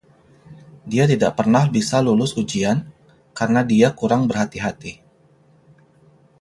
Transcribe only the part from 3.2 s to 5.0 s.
karena dia kurang berhati-hati.